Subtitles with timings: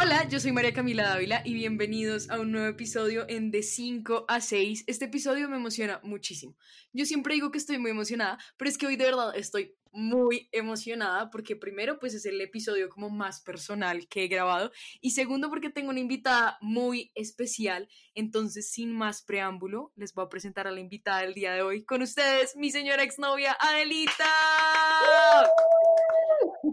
[0.00, 4.26] Hola, yo soy María Camila Dávila y bienvenidos a un nuevo episodio en De 5
[4.28, 4.84] a 6.
[4.86, 6.54] Este episodio me emociona muchísimo.
[6.92, 10.48] Yo siempre digo que estoy muy emocionada, pero es que hoy de verdad estoy muy
[10.52, 14.70] emocionada porque primero pues es el episodio como más personal que he grabado
[15.00, 17.88] y segundo porque tengo una invitada muy especial.
[18.14, 21.84] Entonces, sin más preámbulo, les voy a presentar a la invitada del día de hoy
[21.84, 24.30] con ustedes, mi señora exnovia Adelita.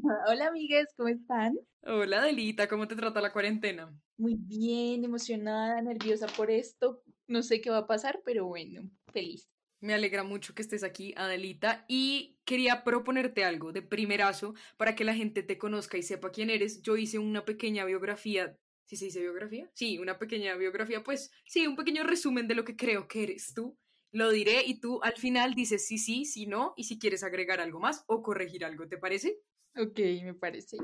[0.27, 1.57] Hola amigues, ¿cómo están?
[1.81, 3.91] Hola Adelita, ¿cómo te trata la cuarentena?
[4.17, 7.03] Muy bien, emocionada, nerviosa por esto.
[7.27, 9.49] No sé qué va a pasar, pero bueno, feliz.
[9.81, 15.03] Me alegra mucho que estés aquí, Adelita, y quería proponerte algo de primerazo para que
[15.03, 16.81] la gente te conozca y sepa quién eres.
[16.81, 18.57] Yo hice una pequeña biografía.
[18.85, 19.69] ¿Sí se dice biografía?
[19.73, 23.53] Sí, una pequeña biografía, pues sí, un pequeño resumen de lo que creo que eres
[23.53, 23.77] tú.
[24.15, 27.59] Lo diré y tú al final dices sí, sí, sí, no, y si quieres agregar
[27.59, 29.41] algo más o corregir algo, ¿te parece?
[29.75, 30.77] Ok, me parece.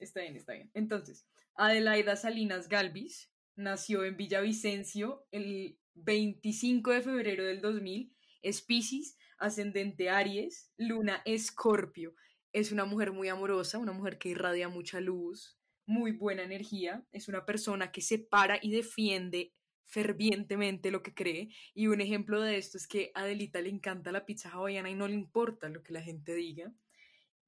[0.00, 0.72] Está bien, está bien.
[0.74, 9.16] Entonces, Adelaida Salinas Galvis nació en Villavicencio el 25 de febrero del 2000, es Pisces,
[9.38, 12.16] ascendente Aries, luna Escorpio.
[12.52, 17.28] Es una mujer muy amorosa, una mujer que irradia mucha luz, muy buena energía, es
[17.28, 22.56] una persona que se para y defiende fervientemente lo que cree y un ejemplo de
[22.56, 25.82] esto es que a Adelita le encanta la pizza hawaiana y no le importa lo
[25.82, 26.72] que la gente diga.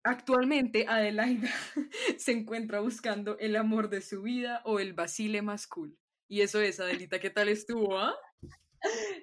[0.05, 1.51] Actualmente Adelaida
[2.19, 5.99] se encuentra buscando el amor de su vida o el basile más cool.
[6.29, 7.99] Y eso es, Adelita, ¿qué tal estuvo?
[7.99, 8.15] Ah?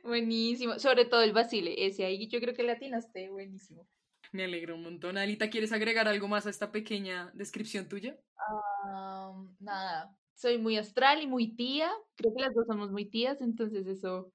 [0.03, 3.87] Buenísimo, sobre todo el basile, ese ahí yo creo que le atinaste, buenísimo.
[4.33, 5.17] Me alegro un montón.
[5.17, 8.17] Adelita, ¿quieres agregar algo más a esta pequeña descripción tuya?
[9.59, 13.87] nada, soy muy astral y muy tía, creo que las dos somos muy tías, entonces
[13.87, 14.31] eso,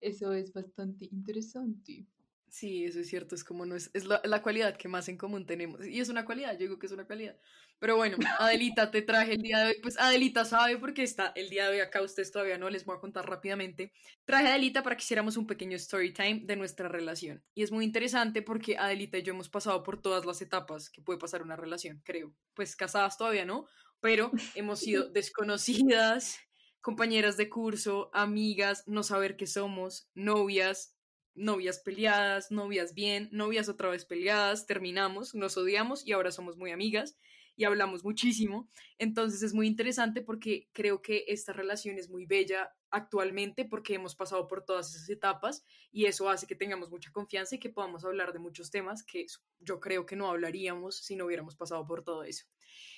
[0.00, 2.06] eso es bastante interesante.
[2.50, 5.16] Sí, eso es cierto, es como no es, es la, la, cualidad que más en
[5.16, 5.86] común tenemos.
[5.86, 7.36] Y es una cualidad, yo digo que es una cualidad.
[7.78, 9.76] Pero bueno, Adelita, te traje el día de hoy.
[9.80, 12.96] Pues Adelita sabe porque está el día de hoy acá, ustedes todavía no, les voy
[12.96, 13.92] a contar rápidamente.
[14.24, 17.42] Traje a Adelita para que hiciéramos un pequeño story time de nuestra relación.
[17.54, 21.02] Y es muy interesante porque Adelita y yo hemos pasado por todas las etapas que
[21.02, 22.34] puede pasar una relación, creo.
[22.54, 23.66] Pues casadas todavía no,
[24.00, 26.38] pero hemos sido desconocidas,
[26.80, 30.96] compañeras de curso, amigas, no saber qué somos, novias,
[31.34, 36.70] novias peleadas, novias bien, novias otra vez peleadas, terminamos, nos odiamos y ahora somos muy
[36.70, 37.16] amigas
[37.60, 38.70] y hablamos muchísimo.
[38.96, 44.16] Entonces es muy interesante porque creo que esta relación es muy bella actualmente porque hemos
[44.16, 45.62] pasado por todas esas etapas
[45.92, 49.26] y eso hace que tengamos mucha confianza y que podamos hablar de muchos temas que
[49.58, 52.46] yo creo que no hablaríamos si no hubiéramos pasado por todo eso.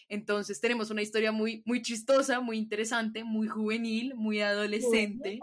[0.09, 5.41] Entonces tenemos una historia muy, muy chistosa, muy interesante, muy juvenil, muy adolescente.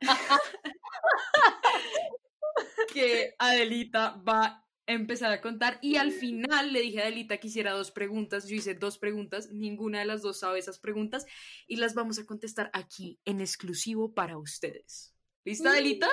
[2.94, 7.72] que Adelita va empezar a contar y al final le dije a Adelita que hiciera
[7.72, 11.26] dos preguntas, yo hice dos preguntas, ninguna de las dos sabe esas preguntas
[11.66, 15.14] y las vamos a contestar aquí en exclusivo para ustedes.
[15.44, 16.08] ¿Lista, Adelita?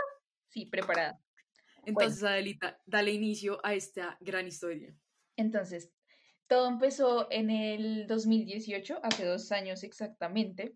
[0.49, 1.19] Sí, preparada.
[1.85, 4.94] Entonces, Adelita, dale inicio a esta gran historia.
[5.38, 5.91] Entonces,
[6.47, 10.75] todo empezó en el 2018, hace dos años exactamente,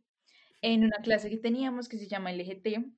[0.62, 2.94] en una clase que teníamos que se llama LGT,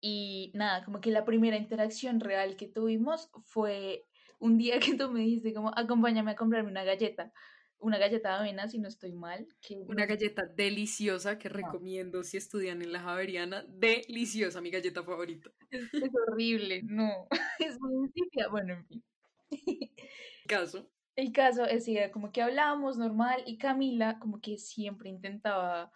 [0.00, 4.06] y nada, como que la primera interacción real que tuvimos fue
[4.38, 7.32] un día que tú me dijiste como, acompáñame a comprarme una galleta,
[7.78, 9.46] una galleta de avena, si no estoy mal.
[9.60, 9.76] Que...
[9.86, 13.64] Una galleta deliciosa que recomiendo si estudian en la Javeriana.
[13.68, 15.50] Deliciosa, mi galleta favorita.
[15.70, 17.28] Es, horrible, no,
[17.58, 18.48] es muy insípida.
[18.48, 19.04] Bueno, en fin.
[20.48, 20.90] Caso.
[21.14, 25.90] El caso es que como que hablábamos normal y Camila como que siempre intentaba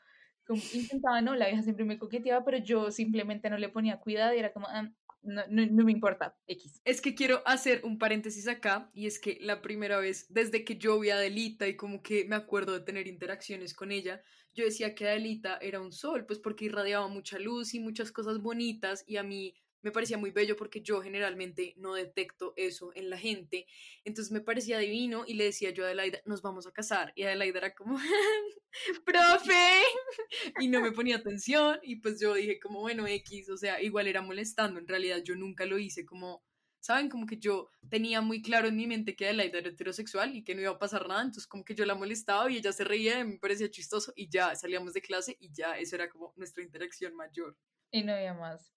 [0.47, 4.34] como intentaba, no, la vieja siempre me coqueteaba, pero yo simplemente no le ponía cuidado
[4.34, 4.91] y era como, ah,
[5.22, 6.81] no, no, me importa, X.
[6.84, 10.77] Es que quiero hacer un paréntesis acá, y es que la primera vez, desde que
[10.77, 14.22] yo vi a Adelita y como que me acuerdo de tener interacciones con ella,
[14.55, 18.41] yo decía que Adelita era un sol, pues porque irradiaba mucha luz y muchas cosas
[18.41, 23.10] bonitas, y a mí me parecía muy bello porque yo generalmente no detecto eso en
[23.10, 23.66] la gente.
[24.04, 27.12] Entonces me parecía divino y le decía yo a Adelaida, nos vamos a casar.
[27.16, 27.98] Y Adelaida era como,
[29.04, 29.82] profe,
[30.60, 31.78] y no me ponía atención.
[31.82, 34.78] Y pues yo dije como, bueno, X, o sea, igual era molestando.
[34.78, 36.44] En realidad yo nunca lo hice como,
[36.80, 37.08] ¿saben?
[37.08, 40.54] Como que yo tenía muy claro en mi mente que Adelaida era heterosexual y que
[40.54, 41.22] no iba a pasar nada.
[41.22, 44.28] Entonces como que yo la molestaba y ella se reía y me parecía chistoso y
[44.28, 47.56] ya salíamos de clase y ya eso era como nuestra interacción mayor.
[47.92, 48.74] Y no había más.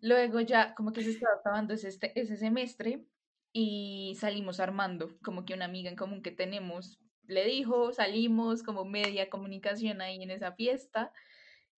[0.00, 3.06] Luego ya como que se estaba acabando ese, este, ese semestre
[3.52, 8.84] y salimos armando, como que una amiga en común que tenemos le dijo, salimos como
[8.84, 11.12] media comunicación ahí en esa fiesta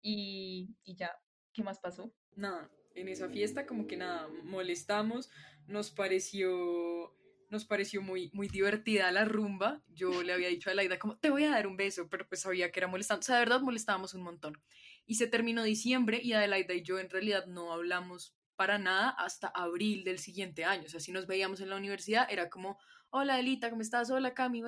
[0.02, 1.20] y, y ya,
[1.54, 2.14] ¿qué más pasó?
[2.36, 5.30] Nada, en esa fiesta como que nada, molestamos,
[5.68, 7.14] nos pareció
[7.50, 9.82] nos pareció muy, muy divertida la rumba.
[9.88, 12.42] Yo le había dicho a Laida como, te voy a dar un beso, pero pues
[12.42, 13.24] sabía que era molestante.
[13.24, 14.62] O sea, de verdad molestábamos un montón.
[15.06, 19.48] Y se terminó diciembre y Adelaida y yo en realidad no hablamos para nada hasta
[19.48, 20.84] abril del siguiente año.
[20.86, 22.80] O sea, si nos veíamos en la universidad era como,
[23.10, 24.10] hola Adelita, ¿cómo estás?
[24.12, 24.62] Hola Cami,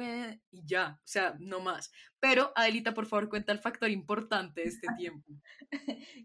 [0.51, 1.91] y ya, o sea, no más.
[2.19, 5.33] Pero Adelita, por favor, cuenta el factor importante de este tiempo.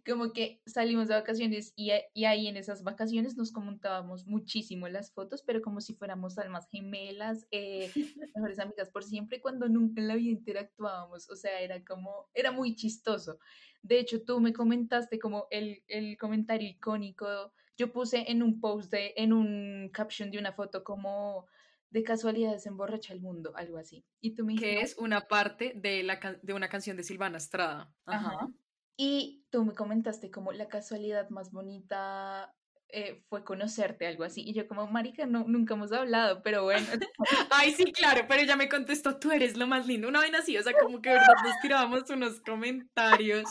[0.06, 5.12] Como que salimos de vacaciones y, y, ahí en esas vacaciones nos comentábamos muchísimo las
[5.12, 7.90] fotos, pero como si fuéramos almas gemelas, eh,
[8.34, 12.52] mejores amigas por siempre, cuando nunca en la vida interactuábamos, o sea, era como, era
[12.52, 13.38] muy chistoso.
[13.82, 18.90] De hecho, tú me comentaste como el, el comentario icónico, yo puse en un post,
[18.92, 21.46] de, en un caption de una foto como
[21.92, 24.04] de casualidad se emborracha el mundo, algo así.
[24.20, 27.92] Y tú me Que es una parte de, la, de una canción de Silvana Estrada.
[28.06, 28.48] Ajá.
[28.96, 32.54] Y tú me comentaste como la casualidad más bonita
[32.88, 34.42] eh, fue conocerte, algo así.
[34.42, 36.86] Y yo como, marica, no, nunca hemos hablado, pero bueno.
[37.50, 40.08] Ay, sí, claro, pero ella me contestó, tú eres lo más lindo.
[40.08, 43.48] Una vez así, o sea, como que verdad nos tirábamos unos comentarios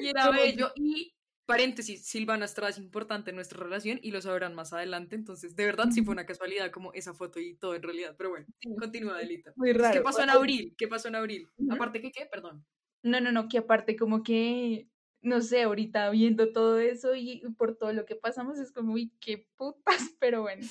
[0.00, 0.72] y era bello.
[0.74, 1.14] Y
[1.48, 5.64] paréntesis, Silvana Estrada es importante en nuestra relación y lo sabrán más adelante, entonces de
[5.64, 8.46] verdad sí fue una casualidad como esa foto y todo en realidad, pero bueno,
[8.78, 9.54] continúa Delita.
[9.56, 9.94] Muy raro.
[9.94, 10.74] ¿Qué pasó en abril?
[10.76, 11.48] ¿Qué pasó en abril?
[11.70, 12.66] Aparte que qué, perdón.
[13.02, 14.90] No, no, no, que aparte como que,
[15.22, 19.14] no sé, ahorita viendo todo eso y por todo lo que pasamos es como, uy,
[19.18, 19.80] qué putas,
[20.20, 20.66] pero bueno.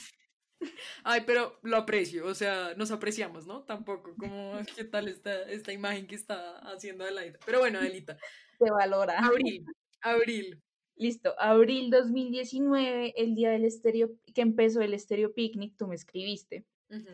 [1.04, 3.64] Ay, pero lo aprecio, o sea, nos apreciamos, ¿no?
[3.64, 7.40] Tampoco, como, ¿qué tal esta, esta imagen que está haciendo Adelaida?
[7.48, 8.16] Pero bueno, Adelita.
[8.60, 9.18] Se valora.
[9.18, 9.66] Abril,
[10.02, 10.62] abril.
[10.98, 16.66] Listo, abril 2019, el día del estéreo, que empezó el estéreo picnic, tú me escribiste.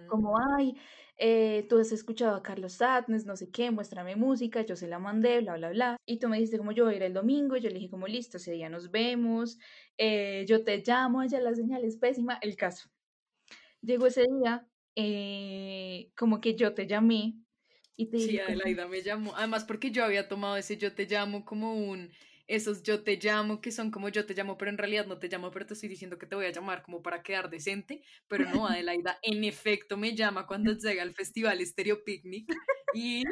[0.07, 0.75] Como, ay,
[1.17, 4.99] eh, tú has escuchado a Carlos Satnes, no sé qué, muéstrame música, yo se la
[4.99, 5.97] mandé, bla, bla, bla.
[6.05, 8.07] Y tú me dijiste como yo voy a ir el domingo, yo le dije como
[8.07, 9.57] listo, ese día nos vemos,
[9.97, 12.89] eh, yo te llamo, allá la señal es pésima, el caso.
[13.81, 17.35] Llegó ese día, eh, como que yo te llamé
[17.95, 18.29] y te dije...
[18.29, 22.11] Sí, Adelaida me llamó, además porque yo había tomado ese yo te llamo como un
[22.47, 25.29] esos yo te llamo, que son como yo te llamo, pero en realidad no te
[25.29, 28.49] llamo, pero te estoy diciendo que te voy a llamar como para quedar decente, pero
[28.49, 32.53] no, Adelaida, en efecto me llama cuando llega al festival Stereo Picnic
[32.93, 33.23] y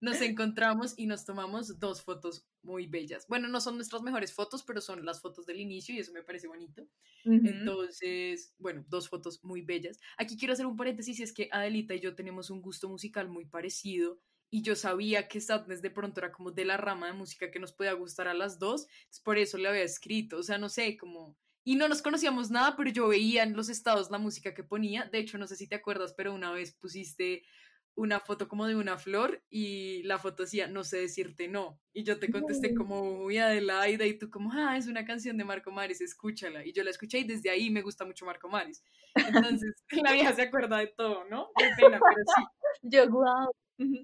[0.00, 3.26] nos encontramos y nos tomamos dos fotos muy bellas.
[3.28, 6.22] Bueno, no son nuestras mejores fotos, pero son las fotos del inicio y eso me
[6.22, 6.86] parece bonito.
[7.24, 9.98] Entonces, bueno, dos fotos muy bellas.
[10.16, 13.44] Aquí quiero hacer un paréntesis, es que Adelita y yo tenemos un gusto musical muy
[13.44, 17.50] parecido y yo sabía que Sadness de pronto era como de la rama de música
[17.50, 18.86] que nos podía gustar a las dos,
[19.24, 21.36] por eso le había escrito, o sea, no sé, como...
[21.62, 25.04] Y no nos conocíamos nada, pero yo veía en los estados la música que ponía,
[25.04, 27.42] de hecho, no sé si te acuerdas, pero una vez pusiste
[27.94, 31.78] una foto como de una flor y la foto decía, no sé decirte no.
[31.92, 35.44] Y yo te contesté como, uy, Adelaida, y tú como, ah, es una canción de
[35.44, 36.64] Marco Mares, escúchala.
[36.64, 38.82] Y yo la escuché y desde ahí me gusta mucho Marco Mares.
[39.14, 39.74] Entonces,
[40.04, 41.50] la vieja se acuerda de todo, ¿no?
[41.56, 42.44] Qué pena, pero sí.
[42.82, 43.52] Yo, wow,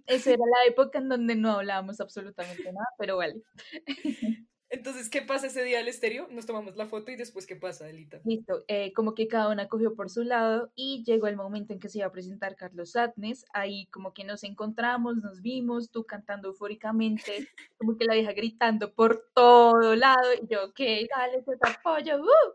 [0.07, 3.43] esa era la época en donde no hablábamos absolutamente nada, pero vale.
[4.69, 6.27] Entonces, ¿qué pasa ese día del estéreo?
[6.29, 8.21] Nos tomamos la foto y después, ¿qué pasa, Delita?
[8.25, 11.79] Listo, eh, como que cada una cogió por su lado y llegó el momento en
[11.79, 13.45] que se iba a presentar Carlos Satnes.
[13.53, 17.17] Ahí como que nos encontramos, nos vimos, tú cantando eufóricamente,
[17.79, 20.81] como que la vieja gritando por todo lado y yo, ok,
[21.15, 22.55] dale, te apoyo, uh".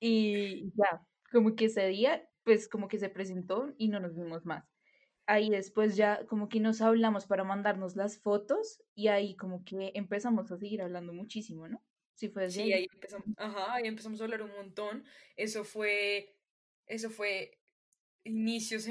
[0.00, 4.46] Y ya, como que ese día, pues como que se presentó y no nos vimos
[4.46, 4.75] más
[5.26, 9.92] ahí después ya como que nos hablamos para mandarnos las fotos y ahí como que
[9.94, 11.82] empezamos a seguir hablando muchísimo, ¿no?
[12.14, 12.62] Sí, fue así.
[12.62, 15.04] Sí, ahí empezamos, ajá, ahí empezamos a hablar un montón.
[15.36, 16.34] Eso fue,
[16.86, 17.58] eso fue
[18.24, 18.88] inicios,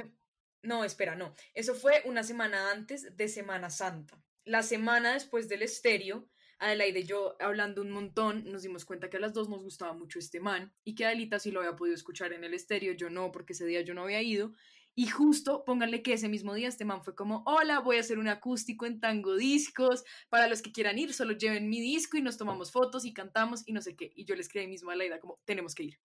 [0.62, 1.34] no, espera, no.
[1.54, 4.22] Eso fue una semana antes de Semana Santa.
[4.44, 9.18] La semana después del estéreo, Adelaide y yo hablando un montón, nos dimos cuenta que
[9.18, 11.96] a las dos nos gustaba mucho este man y que Adelita sí lo había podido
[11.96, 14.54] escuchar en el estéreo, yo no, porque ese día yo no había ido.
[14.98, 18.18] Y justo, pónganle que ese mismo día este man fue como, hola, voy a hacer
[18.18, 22.22] un acústico en Tango Discos, para los que quieran ir, solo lleven mi disco y
[22.22, 24.14] nos tomamos fotos y cantamos y no sé qué.
[24.16, 26.00] Y yo le escribí mismo a Laida como, tenemos que ir.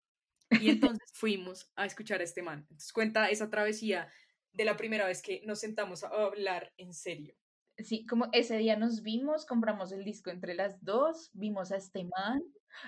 [0.51, 2.67] Y entonces fuimos a escuchar a este man.
[2.69, 4.09] Entonces cuenta esa travesía
[4.53, 7.37] de la primera vez que nos sentamos a hablar en serio.
[7.79, 12.05] Sí, como ese día nos vimos, compramos el disco entre las dos, vimos a este
[12.05, 12.43] man,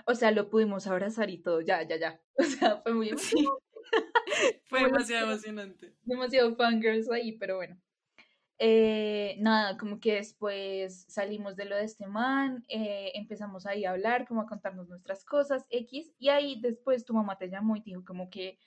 [0.07, 2.21] o sea, lo pudimos abrazar y todo, ya, ya, ya.
[2.39, 3.09] O sea, fue muy
[4.65, 5.93] Fue demasiado emocionante.
[6.05, 7.81] Demasiado fangirls ahí, pero bueno.
[8.65, 13.91] Eh, nada, como que después salimos de lo de este man, eh, empezamos ahí a
[13.91, 17.81] hablar, como a contarnos nuestras cosas, X, y ahí después tu mamá te llamó y
[17.81, 18.61] dijo como que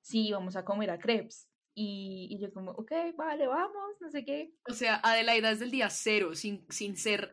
[0.00, 1.48] sí, íbamos a comer a crepes.
[1.74, 4.54] Y, y, yo como, ok, vale, vamos, no sé qué.
[4.68, 7.32] O sea, Adelaida es del día cero, sin, sin ser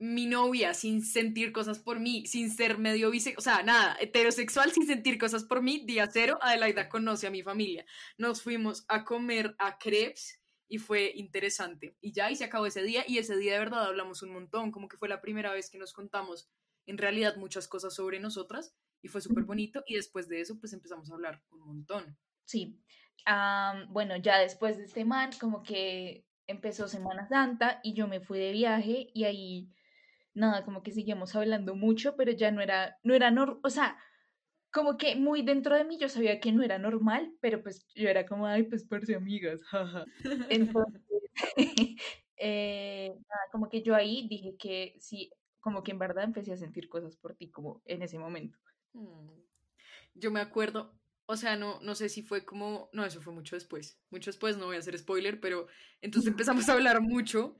[0.00, 4.70] mi novia sin sentir cosas por mí, sin ser medio bisexual, o sea, nada, heterosexual
[4.70, 7.84] sin sentir cosas por mí, día cero, Adelaida conoce a mi familia.
[8.16, 11.96] Nos fuimos a comer a crepes y fue interesante.
[12.00, 14.70] Y ya, y se acabó ese día, y ese día de verdad hablamos un montón,
[14.70, 16.48] como que fue la primera vez que nos contamos
[16.86, 20.72] en realidad muchas cosas sobre nosotras, y fue súper bonito, y después de eso, pues
[20.72, 22.18] empezamos a hablar un montón.
[22.44, 22.80] Sí,
[23.90, 28.38] bueno, ya después de este man, como que empezó Semana Santa y yo me fui
[28.38, 29.70] de viaje y ahí,
[30.38, 33.98] nada, como que seguíamos hablando mucho, pero ya no era, no era, normal, o sea,
[34.72, 38.08] como que muy dentro de mí yo sabía que no era normal, pero pues yo
[38.08, 40.04] era como, ay, pues ser amigas, jaja.
[40.48, 41.02] Entonces,
[42.36, 45.30] eh, nada, como que yo ahí dije que sí,
[45.60, 48.58] como que en verdad empecé a sentir cosas por ti, como en ese momento.
[48.92, 49.28] Mm.
[50.14, 53.56] Yo me acuerdo, o sea, no, no sé si fue como, no, eso fue mucho
[53.56, 55.66] después, mucho después, no voy a hacer spoiler, pero
[56.00, 57.56] entonces empezamos a hablar mucho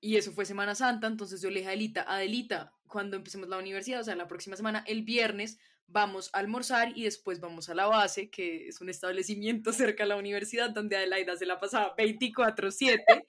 [0.00, 3.58] y eso fue Semana Santa, entonces yo le dije a Adelita, Adelita, cuando empecemos la
[3.58, 7.74] universidad, o sea, la próxima semana, el viernes, vamos a almorzar y después vamos a
[7.74, 11.94] la base, que es un establecimiento cerca de la universidad donde Adelaida se la pasaba
[11.96, 13.24] 24/7,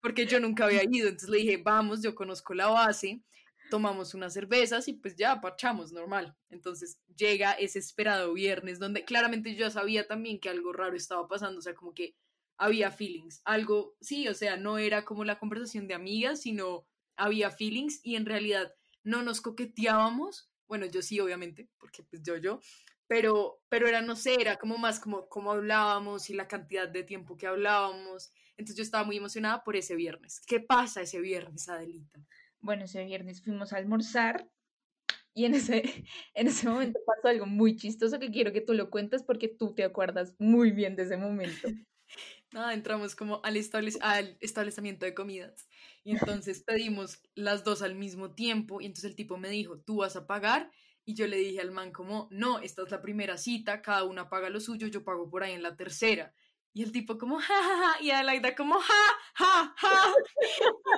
[0.00, 3.22] porque yo nunca había ido, entonces le dije, vamos, yo conozco la base,
[3.70, 6.36] tomamos unas cervezas y pues ya parchamos normal.
[6.50, 11.58] Entonces llega ese esperado viernes donde claramente yo sabía también que algo raro estaba pasando,
[11.58, 12.14] o sea, como que
[12.58, 16.86] había feelings, algo, sí, o sea, no era como la conversación de amigas, sino
[17.16, 22.36] había feelings y en realidad no nos coqueteábamos, bueno, yo sí, obviamente, porque pues yo,
[22.36, 22.60] yo,
[23.06, 27.04] pero, pero era, no sé, era como más como, como hablábamos y la cantidad de
[27.04, 28.32] tiempo que hablábamos.
[28.56, 30.42] Entonces yo estaba muy emocionada por ese viernes.
[30.44, 32.26] ¿Qué pasa ese viernes, Adelita?
[32.66, 34.50] bueno, ese viernes fuimos a almorzar
[35.34, 35.82] y en ese,
[36.34, 39.74] en ese momento pasó algo muy chistoso que quiero que tú lo cuentes porque tú
[39.74, 41.68] te acuerdas muy bien de ese momento.
[42.52, 43.56] Nada, entramos como al,
[44.00, 45.68] al establecimiento de comidas
[46.04, 49.98] y entonces pedimos las dos al mismo tiempo y entonces el tipo me dijo, tú
[49.98, 50.70] vas a pagar
[51.04, 54.28] y yo le dije al man como, no, esta es la primera cita, cada una
[54.28, 56.34] paga lo suyo, yo pago por ahí en la tercera.
[56.72, 60.14] Y el tipo como, ja, ja, ja, y Adelaida como, ja, ja, ja.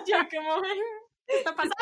[0.06, 0.62] Y yo como,
[1.28, 1.74] ¿Qué está pasando?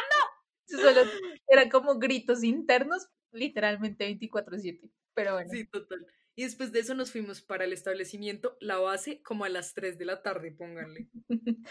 [0.66, 1.10] Solo
[1.46, 4.90] eran como gritos internos, literalmente 24/7.
[5.14, 5.50] Pero bueno.
[5.50, 6.04] Sí, total.
[6.36, 9.98] Y después de eso nos fuimos para el establecimiento, la base, como a las 3
[9.98, 11.08] de la tarde, pónganle.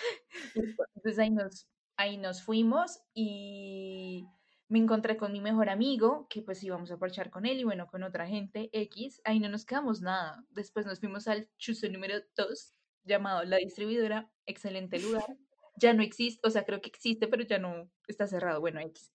[0.56, 4.26] Entonces ahí nos, ahí nos fuimos y
[4.68, 7.88] me encontré con mi mejor amigo, que pues íbamos a parchar con él y bueno,
[7.88, 9.22] con otra gente X.
[9.24, 10.44] Ahí no nos quedamos nada.
[10.50, 14.30] Después nos fuimos al chuzo número 2, llamado La Distribuidora.
[14.46, 15.38] Excelente lugar
[15.76, 19.12] ya no existe, o sea, creo que existe, pero ya no está cerrado, bueno, X.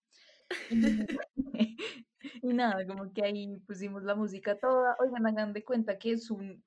[2.42, 4.96] y nada, como que ahí pusimos la música toda.
[5.00, 6.62] Oigan, hagan de cuenta que es un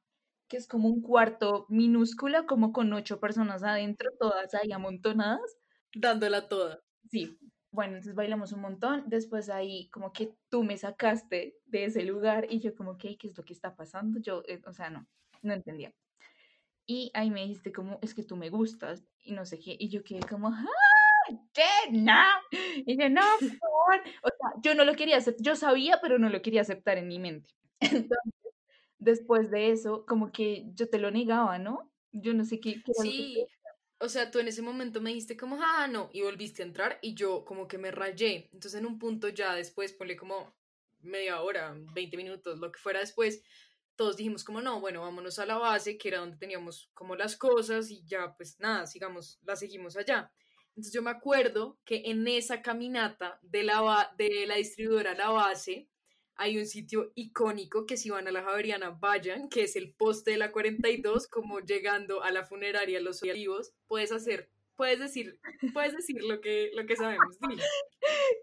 [0.48, 5.58] que es como un cuarto minúscula, como con ocho personas adentro, todas ahí amontonadas.
[5.96, 6.82] Dándola toda.
[7.10, 7.40] Sí.
[7.72, 9.04] Bueno, entonces bailamos un montón.
[9.08, 13.28] Después ahí como que tú me sacaste de ese lugar y yo como que, ¿qué
[13.28, 14.20] es lo que está pasando?
[14.20, 15.08] Yo, eh, o sea, no,
[15.42, 15.92] no entendía.
[16.86, 19.76] Y ahí me dijiste como, es que tú me gustas y no sé qué.
[19.80, 20.93] Y yo quedé como, ¡ah!
[21.54, 21.92] ¿Qué?
[21.92, 22.24] No.
[22.86, 24.02] Y yo, no, por favor.
[24.24, 27.08] O sea, yo no lo quería aceptar, yo sabía, pero no lo quería aceptar en
[27.08, 27.50] mi mente.
[27.80, 28.34] Entonces,
[28.98, 31.92] después de eso, como que yo te lo negaba, ¿no?
[32.12, 32.82] Yo no sé qué.
[33.02, 33.46] sí.
[34.00, 37.00] O sea, tú en ese momento me dijiste como, ah, no, y volviste a entrar
[37.02, 38.50] y yo como que me rayé.
[38.52, 40.54] Entonces en un punto ya después, ponle como
[41.00, 43.42] media hora, 20 minutos, lo que fuera después,
[43.96, 47.38] todos dijimos como no, bueno, vámonos a la base, que era donde teníamos como las
[47.38, 50.32] cosas y ya pues nada, sigamos, la seguimos allá.
[50.76, 55.30] Entonces yo me acuerdo que en esa caminata de la, de la distribuidora a la
[55.30, 55.88] base
[56.36, 60.32] hay un sitio icónico que si van a la Javeriana vayan, que es el poste
[60.32, 65.40] de la 42, como llegando a la funeraria Los Olivos, puedes hacer puedes decir,
[65.74, 67.38] puedes decir lo que, lo que sabemos.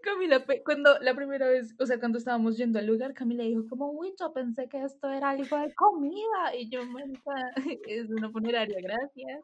[0.03, 3.91] Camila, cuando la primera vez, o sea, cuando estábamos yendo al lugar, Camila dijo como,
[3.91, 6.55] uy, pensé que esto era algo de comida.
[6.57, 6.81] Y yo,
[7.87, 9.43] es una funeraria, gracias.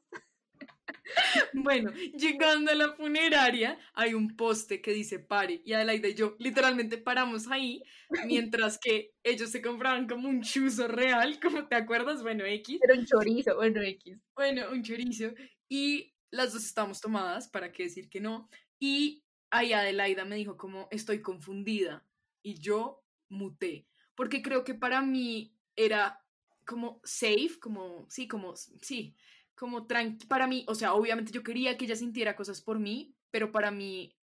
[1.53, 5.61] Bueno, llegando a la funeraria, hay un poste que dice pare.
[5.65, 7.83] Y Adelaida y yo literalmente paramos ahí,
[8.25, 12.79] mientras que ellos se compraban como un chuzo real, como te acuerdas, bueno, X.
[12.81, 14.17] Era un chorizo, bueno, X.
[14.35, 15.33] Bueno, un chorizo.
[15.69, 20.57] Y las dos estábamos tomadas, para qué decir que no, y ahí Adelaida me dijo
[20.57, 22.05] como estoy confundida
[22.43, 26.21] y yo muté, porque creo que para mí era
[26.65, 29.15] como safe, como, sí, como, sí,
[29.57, 33.15] como tranqui, para mí, o sea, obviamente yo quería que ella sintiera cosas por mí,
[33.31, 34.15] pero para mí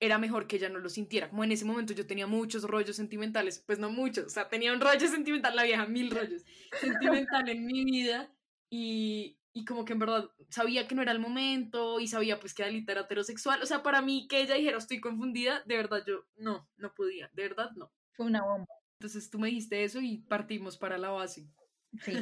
[0.00, 1.28] era mejor que ella no lo sintiera.
[1.28, 4.72] Como en ese momento yo tenía muchos rollos sentimentales, pues no muchos, o sea, tenía
[4.72, 6.44] un rollo sentimental, la vieja, mil rollos
[6.80, 8.32] sentimental en mi vida
[8.70, 12.54] y, y como que en verdad sabía que no era el momento y sabía pues
[12.54, 13.60] que Adelita era heterosexual.
[13.62, 17.28] O sea, para mí que ella dijera estoy confundida, de verdad yo no, no podía,
[17.34, 17.92] de verdad no.
[18.12, 18.72] Fue una bomba.
[19.00, 21.48] Entonces tú me dijiste eso y partimos para la base.
[22.04, 22.12] Sí.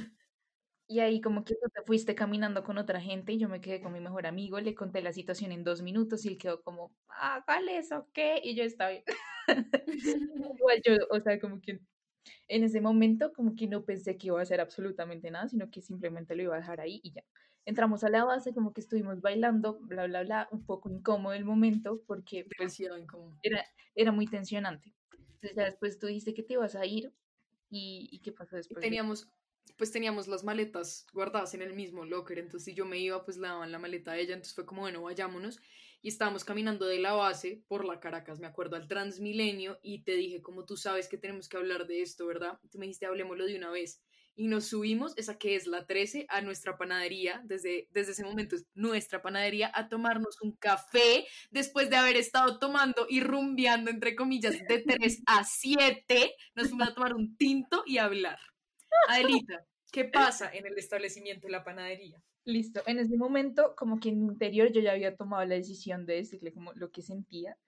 [0.90, 3.82] Y ahí como que tú te fuiste caminando con otra gente y yo me quedé
[3.82, 6.96] con mi mejor amigo, le conté la situación en dos minutos y él quedó como,
[7.10, 8.40] ah, ¿cuál es o qué?
[8.42, 8.90] Y yo estaba
[10.58, 11.80] Igual yo, o sea, como que
[12.48, 15.82] en ese momento como que no pensé que iba a hacer absolutamente nada, sino que
[15.82, 17.22] simplemente lo iba a dejar ahí y ya.
[17.64, 21.44] Entramos a la base, como que estuvimos bailando, bla, bla, bla, un poco incómodo el
[21.44, 22.80] momento porque pues,
[23.42, 23.64] era,
[23.94, 24.94] era muy tensionante.
[25.12, 27.12] Entonces ya después tú dijiste que te ibas a ir
[27.68, 28.80] y, y ¿qué pasó después?
[28.80, 29.30] Teníamos,
[29.78, 33.38] pues teníamos las maletas guardadas en el mismo locker, entonces si yo me iba, pues
[33.38, 35.60] le daban la maleta a ella, entonces fue como, bueno, vayámonos
[36.02, 40.14] y estábamos caminando de la base por la Caracas, me acuerdo, al Transmilenio y te
[40.14, 42.58] dije, como tú sabes que tenemos que hablar de esto, ¿verdad?
[42.70, 44.02] Tú me dijiste, hablemoslo de una vez.
[44.34, 48.54] Y nos subimos, esa que es la 13, a nuestra panadería, desde, desde ese momento
[48.54, 54.14] es nuestra panadería, a tomarnos un café después de haber estado tomando y rumbeando, entre
[54.14, 58.38] comillas, de 3 a 7, nos fuimos a tomar un tinto y a hablar.
[59.08, 62.22] Adelita, ¿qué pasa en el establecimiento de la panadería?
[62.44, 62.82] Listo.
[62.86, 66.14] En ese momento, como que en mi interior yo ya había tomado la decisión de
[66.14, 67.58] decirle como lo que sentía.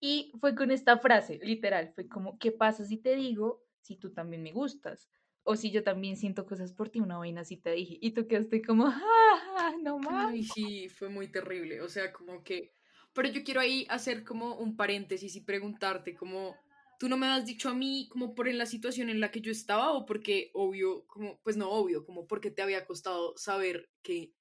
[0.00, 4.12] Y fue con esta frase, literal, fue como, ¿qué pasa si te digo si tú
[4.12, 5.08] también me gustas?
[5.42, 7.98] O si yo también siento cosas por ti, una vaina así te dije.
[8.00, 10.32] Y tú quedaste como, ¡ah, no más!
[10.32, 11.80] Ay, sí, fue muy terrible.
[11.80, 12.72] O sea, como que...
[13.14, 16.54] Pero yo quiero ahí hacer como un paréntesis y preguntarte como
[16.98, 19.50] tú no me has dicho a mí como por la situación en la que yo
[19.50, 24.32] estaba o porque obvio, como, pues no obvio, como porque te había costado saber que,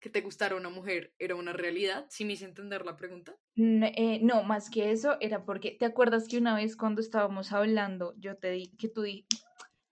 [0.00, 3.36] que te gustara una mujer era una realidad, si me hice entender la pregunta.
[3.56, 8.14] Eh, no, más que eso era porque, ¿te acuerdas que una vez cuando estábamos hablando,
[8.18, 9.24] yo te di, que tú di,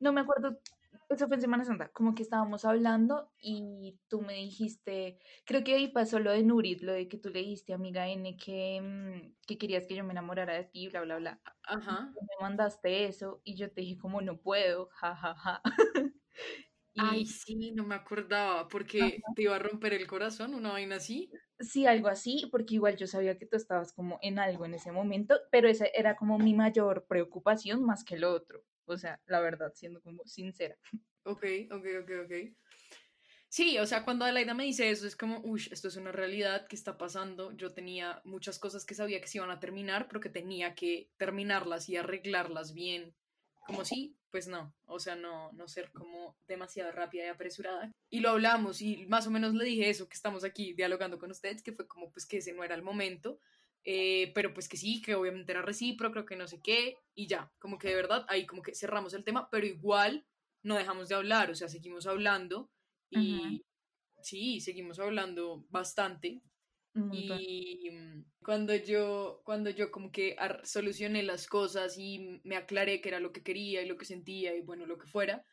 [0.00, 0.58] no me acuerdo
[1.08, 5.74] eso fue en Semana Santa, como que estábamos hablando y tú me dijiste, creo que
[5.74, 9.36] ahí pasó lo de Nurit, lo de que tú le dijiste, amiga N, que, mm,
[9.46, 11.40] que querías que yo me enamorara de ti, bla, bla, bla.
[11.64, 12.12] Ajá.
[12.14, 15.34] me mandaste eso y yo te dije como no puedo, jajaja.
[15.34, 15.62] Ja, ja.
[16.98, 21.30] Ay, sí, no me acordaba, porque te iba a romper el corazón, una vaina así.
[21.60, 24.92] Sí, algo así, porque igual yo sabía que tú estabas como en algo en ese
[24.92, 28.64] momento, pero esa era como mi mayor preocupación más que lo otro.
[28.86, 30.76] O sea, la verdad, siendo como sincera.
[31.24, 32.32] Ok, ok, ok, ok.
[33.50, 36.66] Sí, o sea, cuando Adelaida me dice eso, es como, uy, esto es una realidad
[36.68, 37.52] que está pasando.
[37.52, 41.10] Yo tenía muchas cosas que sabía que se iban a terminar, pero que tenía que
[41.16, 43.14] terminarlas y arreglarlas bien.
[43.66, 47.90] Como si, pues no, o sea, no, no ser como demasiado rápida y apresurada.
[48.10, 51.30] Y lo hablamos y más o menos le dije eso, que estamos aquí dialogando con
[51.30, 53.40] ustedes, que fue como, pues que ese no era el momento,
[53.84, 57.50] eh, pero pues que sí, que obviamente era recíproco, que no sé qué, y ya,
[57.58, 60.26] como que de verdad, ahí como que cerramos el tema, pero igual
[60.62, 62.70] no dejamos de hablar, o sea, seguimos hablando
[63.10, 63.64] y
[64.22, 66.42] sí, seguimos hablando bastante.
[67.12, 73.08] Y mm, cuando yo, cuando yo como que solucioné las cosas y me aclaré qué
[73.10, 75.44] era lo que quería y lo que sentía y bueno, lo que fuera,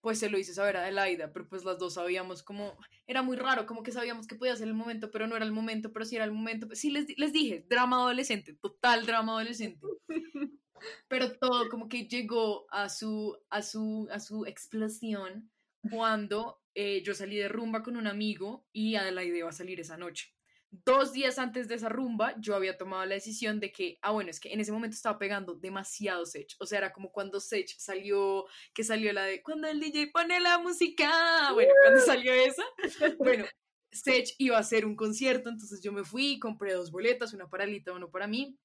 [0.00, 2.76] pues se lo hice saber a Adelaida, pero pues las dos sabíamos como,
[3.06, 5.52] era muy raro, como que sabíamos que podía ser el momento, pero no era el
[5.52, 6.68] momento, pero sí era el momento.
[6.74, 9.86] Sí, les, les dije, drama adolescente, total drama adolescente.
[11.08, 15.50] Pero todo como que llegó a su, a su, a su explosión
[15.90, 19.96] cuando eh, yo salí de rumba con un amigo y Adelaide iba a salir esa
[19.96, 20.34] noche.
[20.70, 24.30] Dos días antes de esa rumba, yo había tomado la decisión de que, ah, bueno,
[24.30, 26.54] es que en ese momento estaba pegando demasiado Sech.
[26.60, 30.38] O sea, era como cuando Sech salió, que salió la de, cuando el DJ pone
[30.38, 31.52] la música.
[31.54, 32.62] Bueno, cuando salió esa,
[33.18, 33.46] bueno,
[33.90, 37.64] Sech iba a hacer un concierto, entonces yo me fui, compré dos boletas, una para
[37.64, 38.56] Alita, una para mí.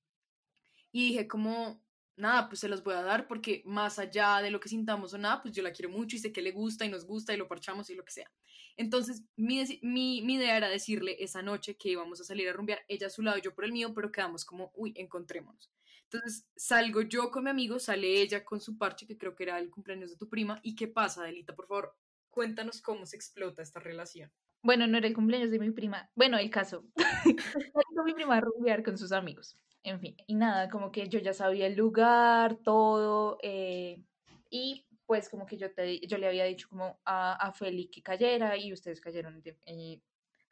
[0.92, 1.84] Y dije como,
[2.18, 5.18] nada, pues se los voy a dar porque más allá de lo que sintamos o
[5.18, 7.38] nada, pues yo la quiero mucho y sé que le gusta y nos gusta y
[7.38, 8.32] lo parchamos y lo que sea.
[8.78, 13.08] Entonces, mi, mi, idea era decirle esa noche que íbamos a salir a rumbear, ella
[13.08, 15.72] a su lado, yo por el mío, pero quedamos como, uy, encontrémonos.
[16.04, 19.60] Entonces, salgo yo con mi amigo, sale ella con su parche, que creo que era
[19.60, 20.60] el cumpleaños de tu prima.
[20.62, 21.56] ¿Y qué pasa, Adelita?
[21.56, 21.96] Por favor,
[22.30, 24.32] cuéntanos cómo se explota esta relación.
[24.62, 26.10] Bueno, no era el cumpleaños de mi prima.
[26.16, 26.86] Bueno, el caso.
[28.06, 31.32] mi prima a rumbear con sus amigos en fin, y nada, como que yo ya
[31.32, 34.04] sabía el lugar, todo, eh,
[34.50, 38.02] y pues como que yo, te, yo le había dicho como a, a Feli que
[38.02, 40.02] cayera y ustedes cayeron eh,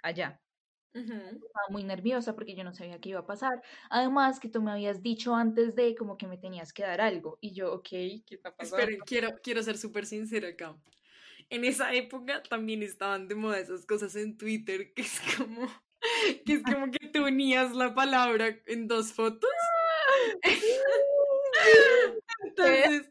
[0.03, 0.39] allá.
[0.93, 3.63] Estaba muy nerviosa porque yo no sabía qué iba a pasar.
[3.89, 7.39] Además que tú me habías dicho antes de como que me tenías que dar algo.
[7.41, 8.85] Y yo, ok, ¿qué está pasando?
[9.03, 10.77] Quiero, quiero ser súper sincera acá.
[11.49, 15.67] En esa época también estaban de moda esas cosas en Twitter que es como
[16.45, 19.49] que es como que tú unías la palabra en dos fotos.
[22.43, 23.10] Entonces,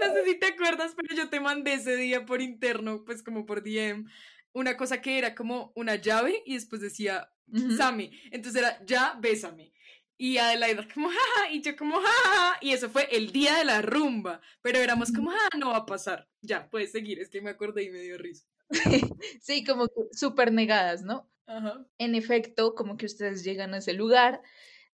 [0.00, 3.46] no sé si te acuerdas, pero yo te mandé ese día por interno, pues como
[3.46, 4.06] por DM,
[4.52, 7.30] una cosa que era como una llave y después decía,
[7.76, 8.10] Sammy.
[8.30, 9.72] Entonces era, ya, bésame.
[10.20, 13.82] Y Adelaida como, jaja, y yo como, jaja, y eso fue el día de la
[13.82, 17.50] rumba, pero éramos como, ah, no va a pasar, ya, puedes seguir, es que me
[17.50, 18.44] acordé y me dio risa.
[19.40, 21.30] sí, como súper negadas, ¿no?
[21.48, 21.84] Ajá.
[21.98, 24.42] En efecto, como que ustedes llegan a ese lugar,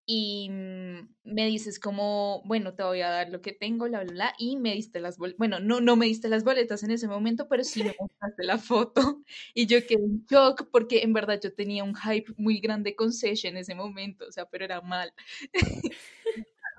[0.07, 4.12] y mm, me dices como, bueno, te voy a dar lo que tengo, bla, bla,
[4.12, 7.09] bla, y me diste las boletas, bueno, no, no me diste las boletas en ese
[7.09, 9.23] momento, pero sí me mostraste la foto
[9.55, 13.12] y yo quedé en shock porque en verdad yo tenía un hype muy grande con
[13.12, 15.12] Sesh en ese momento, o sea, pero era mal.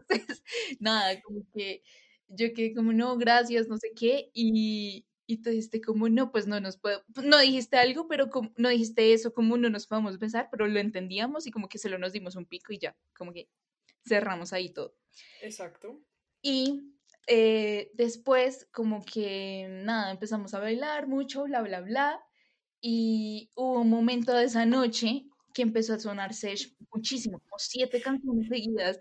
[0.10, 0.44] Entonces,
[0.80, 1.84] nada, como que
[2.28, 6.48] yo quedé como, no, gracias, no sé qué, y, y tú dijiste como, no, pues
[6.48, 9.88] no nos puedo, pues, no dijiste algo, pero como, no dijiste eso, como no nos
[9.88, 12.96] podemos besar, pero lo entendíamos y como que solo nos dimos un pico y ya,
[13.18, 13.50] como que
[14.08, 14.96] cerramos ahí todo.
[15.42, 16.02] Exacto.
[16.42, 16.94] Y
[17.28, 22.24] eh, después como que nada, empezamos a bailar mucho, bla, bla, bla,
[22.82, 28.02] y hubo un momento de esa noche que empezó a sonar Sesh muchísimo, como siete
[28.02, 28.98] canciones seguidas,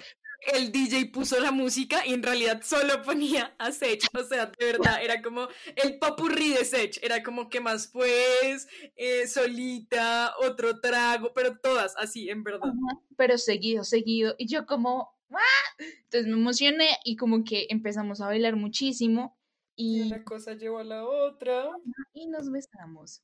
[0.52, 4.04] el DJ puso la música y en realidad solo ponía a Sech.
[4.14, 6.98] O sea, de verdad, era como el papurrí de Sech.
[7.02, 12.72] Era como que más pues, eh, solita, otro trago, pero todas así, en verdad.
[13.16, 14.34] pero seguido, seguido.
[14.38, 15.82] Y yo como, ¡Ah!
[16.04, 19.36] entonces me emocioné y como que empezamos a bailar muchísimo.
[19.76, 21.70] Y, una cosa llevó a la otra.
[22.12, 23.22] Y nos besamos.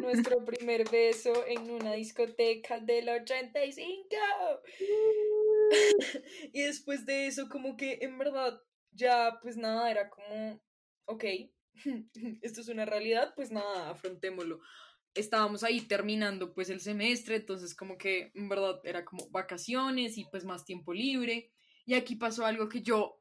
[0.00, 4.16] Nuestro primer beso en una discoteca del 85.
[6.52, 8.60] y después de eso, como que en verdad
[8.92, 10.60] ya, pues nada, era como,
[11.06, 11.24] ok,
[12.42, 14.60] esto es una realidad, pues nada, afrontémoslo.
[15.14, 20.24] Estábamos ahí terminando pues el semestre, entonces como que en verdad era como vacaciones y
[20.26, 21.50] pues más tiempo libre.
[21.84, 23.20] Y aquí pasó algo que yo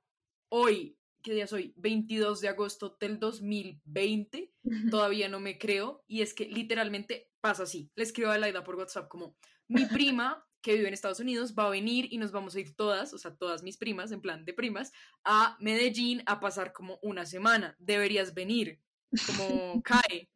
[0.50, 1.74] hoy, ¿qué día soy?
[1.78, 4.54] 22 de agosto del 2020,
[4.90, 6.04] todavía no me creo.
[6.08, 7.92] Y es que literalmente pasa así.
[7.96, 11.68] Le escribo a Laida por WhatsApp como, mi prima que vive en Estados Unidos va
[11.68, 14.46] a venir y nos vamos a ir todas, o sea, todas mis primas, en plan
[14.46, 14.92] de primas,
[15.24, 17.76] a Medellín a pasar como una semana.
[17.80, 18.82] Deberías venir,
[19.26, 20.30] como cae.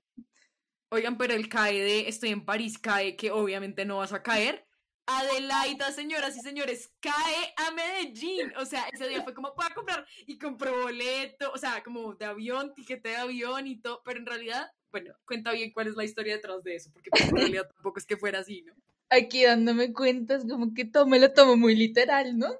[0.89, 4.65] Oigan, pero el cae de estoy en París, cae que obviamente no vas a caer.
[5.05, 8.53] Adelaida, señoras y señores, cae a Medellín.
[8.57, 12.25] O sea, ese día fue como, a comprar y compró boleto, o sea, como de
[12.25, 16.05] avión, tiquete de avión y todo, pero en realidad, bueno, cuenta bien cuál es la
[16.05, 18.73] historia detrás de eso, porque pues, en realidad tampoco es que fuera así, ¿no?
[19.15, 22.57] aquí dándome cuentas, como que todo me lo tomo muy literal, ¿no?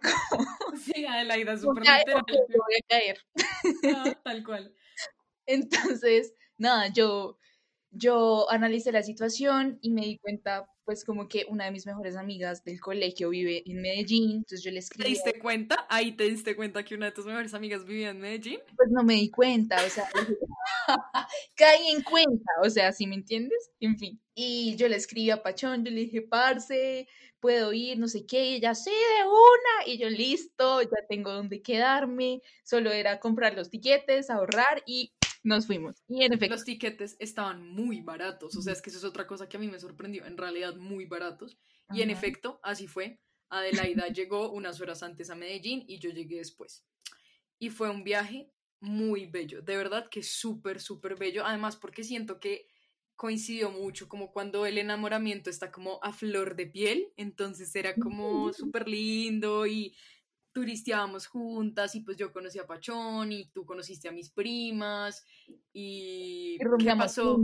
[0.84, 2.24] Sí, Adelaida, súper literal.
[2.28, 3.18] voy a caer.
[3.96, 4.74] Ah, tal cual.
[5.46, 7.38] Entonces, nada, yo,
[7.92, 12.16] yo analicé la situación y me di cuenta, pues, como que una de mis mejores
[12.16, 15.04] amigas del colegio vive en Medellín, entonces yo le escribí.
[15.04, 15.86] ¿Te diste cuenta?
[15.90, 18.60] Ahí te diste cuenta que una de tus mejores amigas vivía en Medellín.
[18.76, 20.10] Pues no me di cuenta, o sea,
[21.56, 23.72] caí en cuenta, o sea, ¿sí me entiendes?
[23.80, 24.20] En fin.
[24.36, 27.08] Y yo le escribí a Pachón, yo le dije, parce,
[27.40, 31.32] puedo ir, no sé qué, y ella, sí, de una, y yo, listo, ya tengo
[31.32, 36.02] donde quedarme, solo era comprar los tiquetes, ahorrar y nos fuimos.
[36.08, 36.56] Y en efecto.
[36.56, 39.60] Los tiquetes estaban muy baratos, o sea, es que eso es otra cosa que a
[39.60, 41.58] mí me sorprendió, en realidad muy baratos,
[41.92, 43.20] y en efecto, así fue.
[43.50, 46.86] Adelaida llegó unas horas antes a Medellín y yo llegué después.
[47.60, 52.40] Y fue un viaje muy bello, de verdad que súper, súper bello, además porque siento
[52.40, 52.68] que
[53.16, 58.52] coincidió mucho, como cuando el enamoramiento está como a flor de piel, entonces era como
[58.52, 59.96] súper lindo y
[60.54, 65.26] turisteábamos juntas y pues yo conocí a Pachón y tú conociste a mis primas
[65.74, 67.42] y, ¿qué pasó?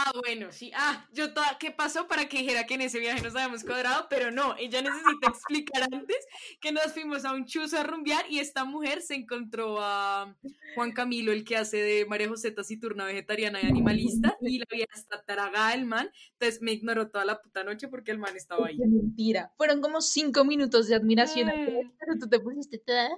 [0.00, 0.70] Ah, bueno, sí.
[0.76, 4.06] Ah, yo toda, ¿qué pasó para que dijera que en ese viaje nos habíamos cuadrado?
[4.08, 6.24] Pero no, ella necesita explicar antes
[6.60, 10.36] que nos fuimos a un chuzo a rumbear y esta mujer se encontró a
[10.76, 14.86] Juan Camilo, el que hace de María José Taciturna vegetariana y animalista, y la había
[14.92, 16.08] hasta tragada el man.
[16.34, 18.78] Entonces me ignoró toda la puta noche porque el man estaba ahí.
[18.78, 19.52] mentira.
[19.56, 21.92] Fueron como cinco minutos de admiración, mm.
[21.98, 23.08] pero tú te pusiste toda.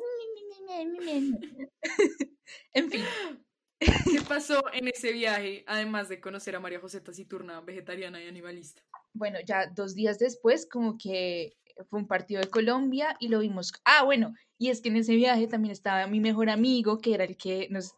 [2.73, 3.05] en fin.
[3.81, 8.83] ¿Qué pasó en ese viaje, además de conocer a María José Taciturna, vegetariana y animalista?
[9.15, 11.57] Bueno, ya dos días después, como que
[11.89, 13.73] fue un partido de Colombia y lo vimos.
[13.85, 17.25] Ah, bueno, y es que en ese viaje también estaba mi mejor amigo, que era
[17.25, 17.95] el que nos,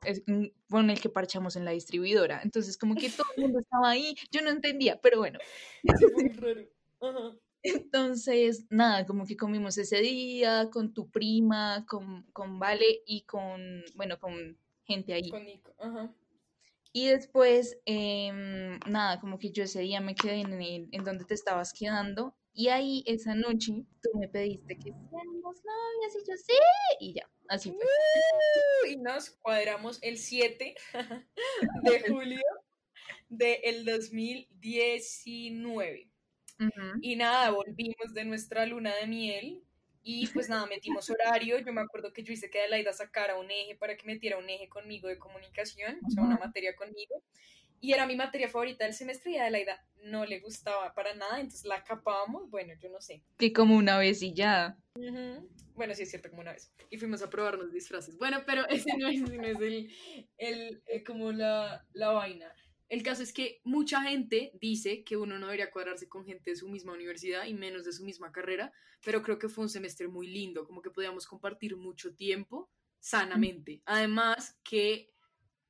[0.68, 2.40] con el que parchamos en la distribuidora.
[2.44, 5.40] Entonces, como que todo el mundo estaba ahí, yo no entendía, pero bueno.
[7.64, 13.84] Entonces, nada, como que comimos ese día con tu prima, con, con Vale y con,
[13.94, 15.30] bueno, con gente ahí.
[16.94, 21.34] Y después, em, nada, como que yo ese día me quedé en, en donde te
[21.34, 26.52] estabas quedando Y ahí esa noche tú me pediste que seamos novias y yo sí,
[27.00, 28.92] y ya, así fue.
[28.92, 30.74] Y nos cuadramos el 7
[31.82, 32.42] de julio
[33.30, 36.10] del 2019.
[37.00, 39.64] Y nada, volvimos de nuestra luna de miel
[40.02, 41.58] y pues nada, metimos horario.
[41.58, 44.48] Yo me acuerdo que yo hice que Adelaida sacara un eje para que metiera un
[44.50, 47.22] eje conmigo de comunicación, o sea, una materia conmigo.
[47.80, 51.40] Y era mi materia favorita del semestre y a Adelaida no le gustaba para nada,
[51.40, 53.22] entonces la capábamos, bueno, yo no sé.
[53.38, 54.76] Que como una vez y ya.
[55.74, 56.72] Bueno, sí es cierto, como una vez.
[56.90, 58.18] Y fuimos a probarnos disfraces.
[58.18, 59.90] Bueno, pero ese no es, no es el,
[60.38, 62.52] el, eh, como la, la vaina.
[62.92, 66.56] El caso es que mucha gente dice que uno no debería cuadrarse con gente de
[66.56, 68.70] su misma universidad y menos de su misma carrera,
[69.02, 73.80] pero creo que fue un semestre muy lindo, como que podíamos compartir mucho tiempo sanamente.
[73.86, 75.10] Además que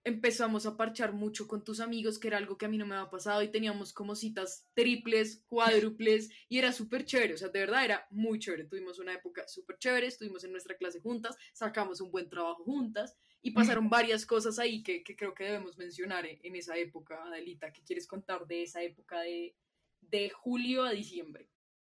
[0.02, 2.96] empezamos a parchar mucho con tus amigos, que era algo que a mí no me
[2.96, 7.60] había pasado y teníamos como citas triples, cuádruples y era súper chévere, o sea, de
[7.60, 8.64] verdad era muy chévere.
[8.64, 13.16] Tuvimos una época súper chévere, estuvimos en nuestra clase juntas, sacamos un buen trabajo juntas
[13.42, 17.72] y pasaron varias cosas ahí que, creo que debemos mencionar en, esa época, Adelita.
[17.72, 19.56] ¿Qué quieres contar de esa época de,
[20.00, 21.48] de julio a diciembre?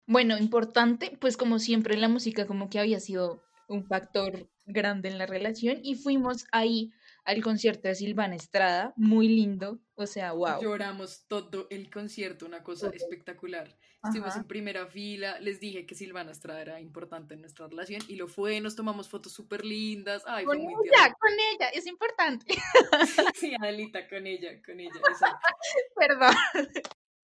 [0.07, 5.19] Bueno, importante, pues como siempre la música como que había sido un factor grande en
[5.19, 6.93] la relación y fuimos ahí
[7.25, 10.61] al concierto de Silvana Estrada, muy lindo, o sea, wow.
[10.61, 13.77] Lloramos todo el concierto, una cosa espectacular.
[14.05, 18.17] Estuvimos en primera fila, les dije que Silvana Estrada era importante en nuestra relación y
[18.17, 20.25] lo fue, nos tomamos fotos súper lindas.
[20.27, 22.47] Ay, con fue muy ella, con ella, es importante.
[23.37, 24.93] Sí, Adelita, con ella, con ella,
[25.97, 26.35] Perdón.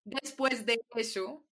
[0.05, 1.45] Después de eso,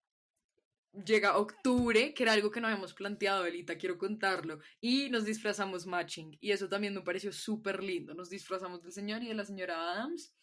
[1.04, 5.86] llega octubre, que era algo que no habíamos planteado, Elita, quiero contarlo, y nos disfrazamos
[5.86, 9.44] matching, y eso también me pareció súper lindo, nos disfrazamos del señor y de la
[9.44, 10.34] señora Adams,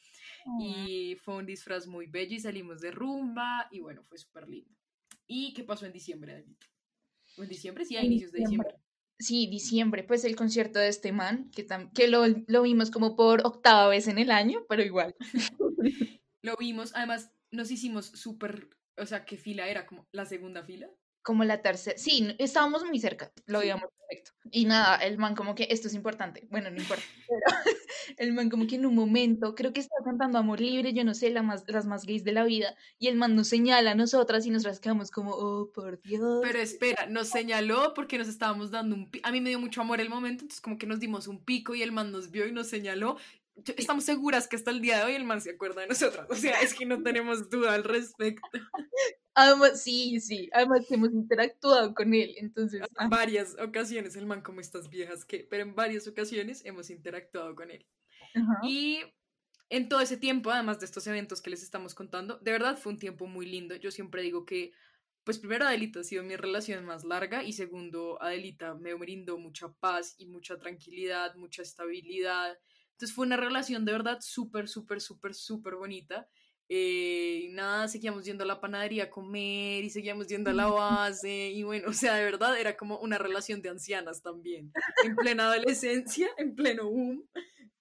[0.59, 4.75] y fue un disfraz muy bello y salimos de rumba, y bueno, fue súper lindo.
[5.25, 6.67] ¿Y qué pasó en diciembre, Elita?
[7.37, 7.85] ¿En diciembre?
[7.85, 8.75] Sí, a inicios de diciembre.
[9.19, 13.45] Sí, diciembre, pues el concierto de este man, que, que lo, lo vimos como por
[13.45, 15.15] octava vez en el año, pero igual.
[16.41, 19.85] lo vimos, además nos hicimos súper o sea, ¿qué fila era?
[19.85, 20.89] ¿Como la segunda fila?
[21.21, 21.97] Como la tercera.
[21.97, 24.31] Sí, estábamos muy cerca, lo veíamos perfecto.
[24.51, 26.47] Y nada, el man como que esto es importante.
[26.51, 27.03] Bueno, no importa.
[27.29, 27.41] Pero
[28.17, 31.13] el man como que en un momento, creo que estaba cantando Amor Libre, yo no
[31.13, 32.75] sé, la más, las más gays de la vida.
[32.99, 36.41] Y el man nos señala a nosotras y nosotras quedamos como, oh, por Dios.
[36.43, 39.09] Pero espera, nos señaló porque nos estábamos dando un...
[39.23, 41.73] A mí me dio mucho amor el momento, entonces como que nos dimos un pico
[41.73, 43.17] y el man nos vio y nos señaló
[43.77, 46.27] estamos seguras que hasta el día de hoy el man se acuerda de nosotras.
[46.29, 48.47] O sea, es que no tenemos duda al respecto.
[49.35, 52.81] Además, sí, sí, además hemos interactuado con él, entonces...
[52.81, 53.07] En ah.
[53.07, 57.71] varias ocasiones, el man como estas viejas que, pero en varias ocasiones hemos interactuado con
[57.71, 57.85] él.
[58.61, 58.99] Y
[59.69, 62.93] en todo ese tiempo, además de estos eventos que les estamos contando, de verdad fue
[62.93, 63.75] un tiempo muy lindo.
[63.75, 64.71] Yo siempre digo que,
[65.23, 69.71] pues primero Adelita ha sido mi relación más larga y segundo Adelita me brindó mucha
[69.79, 72.57] paz y mucha tranquilidad, mucha estabilidad
[72.93, 76.27] entonces fue una relación de verdad súper, súper, súper, súper bonita.
[76.69, 80.67] Eh, nada, seguíamos yendo a la panadería a comer y seguíamos yendo a la
[81.11, 84.71] base y bueno, o sea, de verdad era como una relación de ancianas también.
[85.03, 87.27] En plena adolescencia, en pleno boom,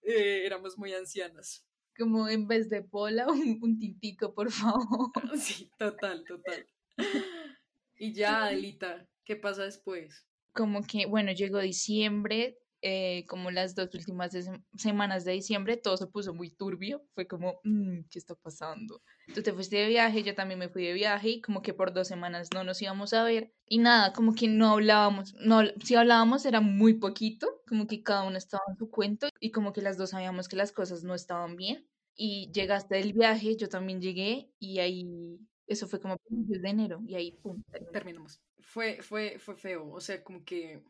[0.03, 1.65] eh, éramos muy ancianas.
[1.97, 5.13] Como en vez de pola, un, un tintico, por favor.
[5.39, 6.67] Sí, total, total.
[7.97, 10.27] Y ya, Adelita, ¿qué pasa después?
[10.53, 14.33] Como que, bueno, llegó diciembre, eh, como las dos últimas
[14.77, 17.03] semanas de diciembre, todo se puso muy turbio.
[17.15, 19.03] Fue como, mm, ¿qué está pasando?
[19.35, 21.93] Tú te fuiste de viaje, yo también me fui de viaje y como que por
[21.93, 23.53] dos semanas no nos íbamos a ver.
[23.67, 28.25] Y nada, como que no hablábamos, no, si hablábamos era muy poquito, como que cada
[28.25, 31.15] uno estaba en su cuento y como que las dos sabíamos que las cosas no
[31.15, 31.87] estaban bien.
[32.15, 37.15] Y llegaste del viaje, yo también llegué y ahí eso fue como de enero y
[37.15, 40.83] ahí pum terminamos fue fue fue feo o sea como que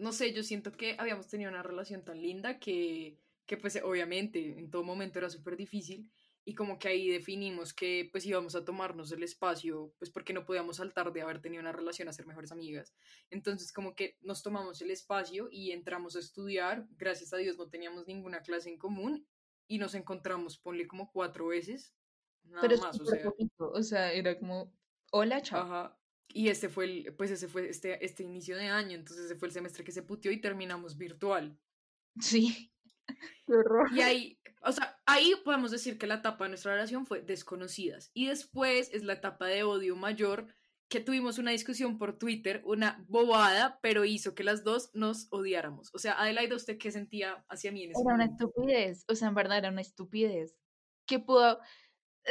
[0.00, 4.58] no sé, yo siento que habíamos tenido una relación tan linda que, que pues obviamente
[4.58, 6.10] en todo momento era súper difícil
[6.44, 10.46] y como que ahí definimos que pues íbamos a tomarnos el espacio, pues porque no
[10.46, 12.94] podíamos saltar de haber tenido una relación a ser mejores amigas.
[13.28, 17.68] Entonces como que nos tomamos el espacio y entramos a estudiar, gracias a Dios no
[17.68, 19.26] teníamos ninguna clase en común
[19.68, 21.94] y nos encontramos, ponle como cuatro veces.
[22.44, 23.32] Nada Pero más, o sea.
[23.58, 24.72] o sea, era como,
[25.12, 25.60] hola, chao.
[25.60, 25.99] Ajá,
[26.32, 29.48] y este fue el, pues ese fue este, este inicio de año, entonces ese fue
[29.48, 31.58] el semestre que se putió y terminamos virtual.
[32.20, 32.72] Sí.
[33.46, 33.88] Qué horror.
[33.92, 38.10] Y ahí, o sea, ahí podemos decir que la etapa de nuestra relación fue desconocidas.
[38.14, 40.46] Y después es la etapa de odio mayor,
[40.88, 45.90] que tuvimos una discusión por Twitter, una bobada, pero hizo que las dos nos odiáramos.
[45.94, 49.28] O sea, Adelaide, ¿usted qué sentía hacia mí en ese Era una estupidez, o sea,
[49.28, 50.56] en verdad era una estupidez.
[51.06, 51.60] ¿Qué pudo...?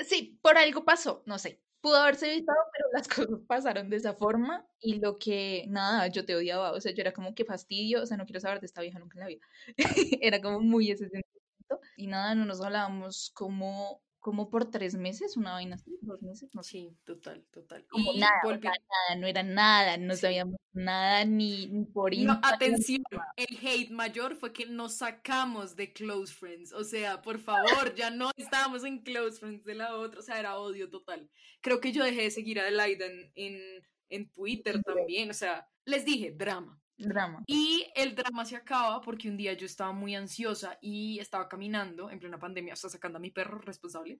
[0.06, 4.14] Sí, por algo pasó, no sé pudo haberse evitado, pero las cosas pasaron de esa
[4.14, 8.04] forma y lo que, nada, yo te odiaba, o sea, yo era como que fastidio,
[8.04, 9.42] o sea, no quiero saber de esta vieja nunca en la vida.
[10.22, 15.38] era como muy ese sentimiento y nada, no nos hablábamos como como por tres meses,
[15.38, 16.70] una vaina así, dos meses, no sé.
[16.70, 17.86] Sí, total, total.
[17.88, 23.02] Como y nada, nada, no era nada, no sabíamos nada ni, ni por no, Atención,
[23.38, 28.12] el hate mayor fue que nos sacamos de Close Friends, o sea, por favor, ya
[28.12, 31.30] no estábamos en Close Friends de la otra, o sea, era odio total.
[31.62, 33.62] Creo que yo dejé de seguir a Adelaida en, en,
[34.10, 37.44] en Twitter también, o sea, les dije, drama, Drama.
[37.48, 42.10] Y el drama se acaba porque un día yo estaba muy ansiosa y estaba caminando
[42.10, 44.20] en plena pandemia, o sea, sacando a mi perro responsable,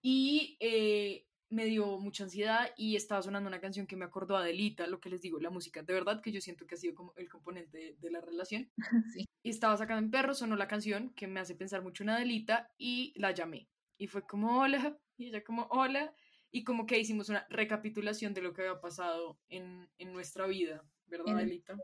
[0.00, 4.40] y eh, me dio mucha ansiedad y estaba sonando una canción que me acordó a
[4.40, 6.94] Adelita, lo que les digo, la música, de verdad que yo siento que ha sido
[6.94, 8.70] como el componente de, la relación.
[9.14, 9.26] Sí.
[9.42, 12.70] Y estaba sacando mi perro, sonó la canción que me hace pensar mucho en Adelita
[12.78, 13.68] y la llamé.
[13.98, 16.14] Y fue como, hola, y ella como, hola,
[16.50, 20.84] y como que hicimos una recapitulación de lo que había pasado en, en nuestra vida
[21.12, 21.76] ¿verdad, Adelita?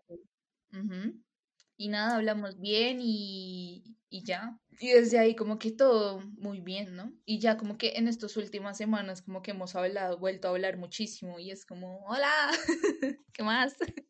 [1.80, 4.58] Y nada, hablamos bien y, y, ya.
[4.80, 7.12] Y desde ahí como que todo muy bien, ¿no?
[7.24, 10.76] Y ya como que en estas últimas semanas como que hemos hablado, vuelto a hablar
[10.76, 12.32] muchísimo y es como, hola,
[13.32, 13.76] ¿qué más?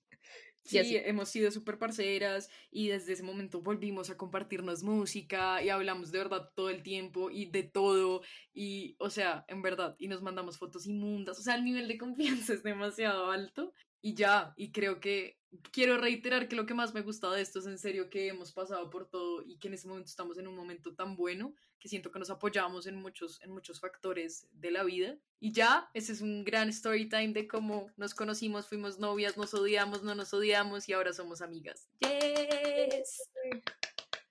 [0.69, 6.13] Sí, hemos sido súper parceras y desde ese momento volvimos a compartirnos música y hablamos
[6.13, 8.21] de verdad todo el tiempo y de todo
[8.53, 11.97] y, o sea, en verdad, y nos mandamos fotos inmundas, o sea, el nivel de
[11.97, 15.39] confianza es demasiado alto y ya, y creo que
[15.73, 18.53] quiero reiterar que lo que más me gusta de esto es en serio que hemos
[18.53, 21.89] pasado por todo y que en este momento estamos en un momento tan bueno que
[21.89, 25.17] siento que nos apoyamos en muchos, en muchos factores de la vida.
[25.41, 29.55] Y ya, ese es un gran story time de cómo nos conocimos, fuimos novias, nos
[29.55, 31.89] odiamos, no nos odiamos y ahora somos amigas.
[32.01, 33.31] ¡Yes!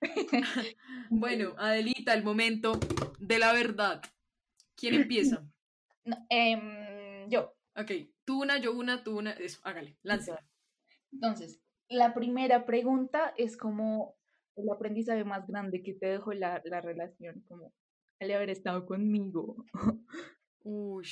[1.10, 2.80] bueno, Adelita, el momento
[3.20, 4.02] de la verdad.
[4.76, 5.50] ¿Quién empieza?
[6.30, 7.54] Em, yo.
[7.76, 7.92] Ok,
[8.28, 10.46] tú una, yo una, tú una, eso, hágale, láncela.
[11.13, 14.18] Entonces, la primera pregunta es como
[14.58, 17.74] el aprendizaje más grande que te dejó la, la relación, como
[18.20, 19.66] el haber estado conmigo.
[20.63, 21.08] Uy.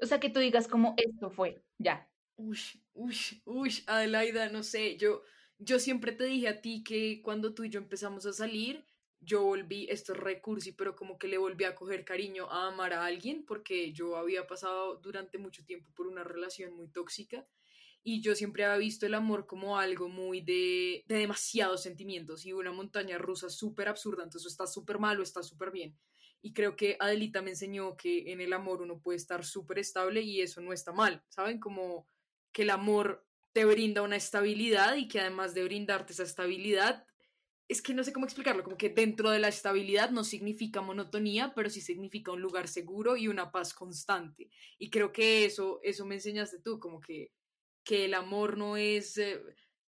[0.00, 2.08] O sea, que tú digas como esto fue, ya.
[2.36, 2.58] Uy,
[2.94, 5.22] uy, uy, Adelaida, no sé, yo,
[5.58, 8.86] yo siempre te dije a ti que cuando tú y yo empezamos a salir,
[9.26, 12.92] yo volví, esto es recursi, pero como que le volví a coger cariño a amar
[12.92, 17.46] a alguien porque yo había pasado durante mucho tiempo por una relación muy tóxica
[18.02, 22.52] y yo siempre había visto el amor como algo muy de, de demasiados sentimientos y
[22.52, 25.98] una montaña rusa súper absurda, entonces está súper malo, está súper bien.
[26.40, 30.22] Y creo que Adelita me enseñó que en el amor uno puede estar súper estable
[30.22, 31.58] y eso no está mal, ¿saben?
[31.58, 32.06] Como
[32.52, 37.06] que el amor te brinda una estabilidad y que además de brindarte esa estabilidad,
[37.68, 41.52] es que no sé cómo explicarlo, como que dentro de la estabilidad no significa monotonía,
[41.54, 44.50] pero sí significa un lugar seguro y una paz constante.
[44.78, 47.32] Y creo que eso, eso me enseñaste tú, como que,
[47.84, 49.42] que el amor no es, eh,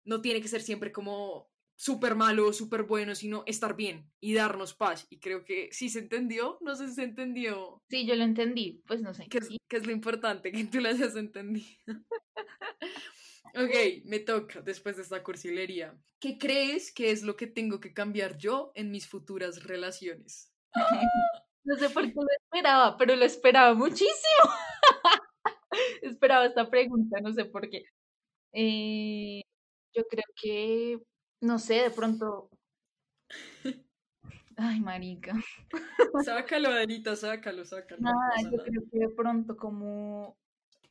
[0.04, 4.34] no tiene que ser siempre como súper malo o súper bueno, sino estar bien y
[4.34, 5.06] darnos paz.
[5.08, 7.82] Y creo que sí se entendió, no sé si se entendió.
[7.88, 9.26] Sí, yo lo entendí, pues no sé.
[9.28, 10.52] ¿Qué es, ¿qué es lo importante?
[10.52, 11.66] Que tú lo hayas entendido.
[13.54, 15.94] Ok, me toca después de esta cursilería.
[16.18, 20.52] ¿Qué crees que es lo que tengo que cambiar yo en mis futuras relaciones?
[21.64, 24.50] No sé por qué lo esperaba, pero lo esperaba muchísimo.
[26.02, 27.84] esperaba esta pregunta, no sé por qué.
[28.52, 29.42] Eh,
[29.94, 30.98] yo creo que,
[31.40, 32.50] no sé, de pronto.
[34.56, 35.34] Ay, marica.
[36.24, 38.02] Sácalo, Adelita, sácalo, sácalo.
[38.02, 40.36] Nada, yo creo que de pronto como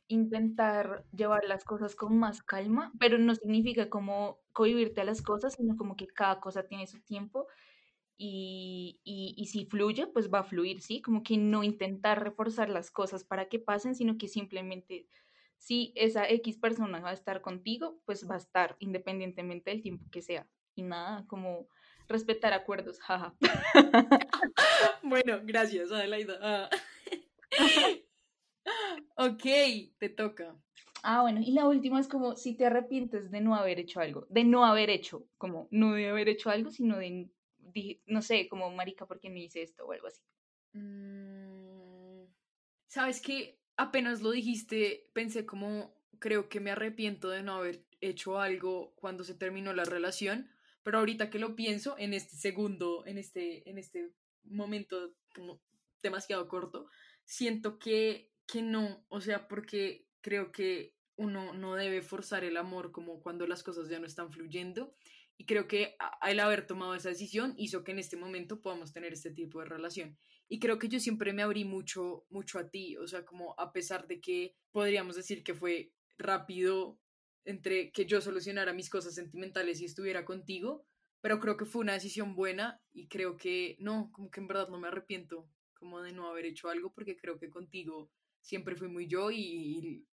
[0.08, 5.54] intentar llevar las cosas con más calma, pero no significa como cohibirte a las cosas,
[5.54, 7.46] sino como que cada cosa tiene su tiempo
[8.24, 11.02] y, y, si fluye, pues va a fluir, ¿sí?
[11.02, 15.08] Como que no intentar reforzar las cosas para que pasen, sino que simplemente
[15.58, 20.04] si esa X persona va a estar contigo, pues va a estar independientemente del tiempo
[20.10, 20.46] que sea.
[20.74, 21.68] Y nada, como
[22.08, 23.34] respetar acuerdos, jaja.
[25.02, 26.68] bueno, gracias, Adelaida.
[29.16, 29.42] Ok,
[29.98, 30.56] te toca.
[31.02, 34.26] Ah, bueno, y la última es como si te arrepientes de no haber hecho algo,
[34.30, 37.28] de no haber hecho, como no de haber hecho algo, sino de,
[38.06, 40.22] no sé, como marica, ¿por qué no hice esto o algo así?
[40.74, 42.26] Mm,
[42.86, 48.38] Sabes que apenas lo dijiste, pensé como creo que me arrepiento de no haber hecho
[48.38, 50.50] algo cuando se terminó la relación,
[50.82, 54.12] pero ahorita que lo pienso, en este segundo, en este, en este
[54.44, 55.62] momento como
[56.02, 56.90] demasiado corto,
[57.24, 62.90] siento que que no, o sea, porque creo que uno no debe forzar el amor
[62.92, 64.94] como cuando las cosas ya no están fluyendo
[65.36, 69.12] Y creo que el haber tomado esa decisión hizo que en este momento podamos tener
[69.12, 70.18] este tipo de relación.
[70.48, 73.72] Y creo que yo siempre me abrí mucho, mucho a ti, o sea, como a
[73.72, 76.98] pesar de que podríamos decir que fue rápido
[77.44, 80.86] entre que yo solucionara mis cosas sentimentales y estuviera contigo,
[81.20, 84.68] pero creo que fue una decisión buena y creo que no, como que en verdad
[84.68, 88.10] no me arrepiento como de no haber hecho algo porque creo que contigo
[88.42, 90.06] siempre fui muy yo y,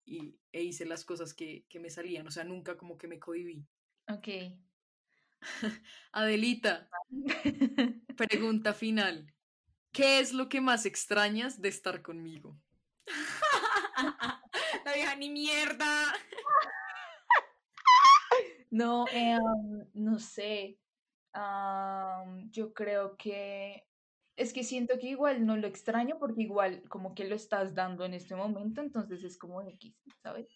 [0.52, 3.66] e hice las cosas que, que, me salían, o sea, nunca como que me cohibí.
[4.08, 4.28] Ok.
[6.12, 6.90] Adelita,
[8.18, 9.34] pregunta final.
[9.92, 12.60] ¿Qué es lo que más extrañas de estar conmigo?
[14.86, 16.14] La vieja ni mierda.
[18.70, 19.42] No, em,
[19.94, 20.78] no sé.
[22.52, 23.87] yo creo que
[24.38, 28.06] es que siento que igual no lo extraño porque igual como que lo estás dando
[28.06, 30.48] en este momento, entonces es como X, ¿sabes?